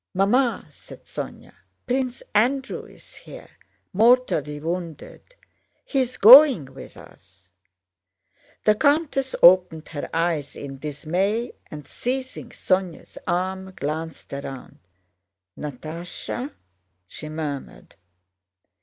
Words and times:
"Mamma," 0.15 0.65
said 0.67 1.05
Sónya, 1.05 1.53
"Prince 1.85 2.23
Andrew 2.33 2.85
is 2.85 3.17
here, 3.17 3.49
mortally 3.93 4.59
wounded. 4.59 5.35
He 5.85 5.99
is 5.99 6.17
going 6.17 6.73
with 6.73 6.97
us." 6.97 7.51
The 8.63 8.73
countess 8.73 9.35
opened 9.43 9.89
her 9.89 10.09
eyes 10.11 10.55
in 10.55 10.79
dismay 10.79 11.51
and, 11.69 11.87
seizing 11.87 12.49
Sónya's 12.49 13.19
arm, 13.27 13.73
glanced 13.75 14.33
around. 14.33 14.79
"Natásha?" 15.55 16.51
she 17.05 17.29
murmured. 17.29 17.95